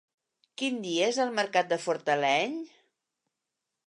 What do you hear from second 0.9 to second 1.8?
és el mercat de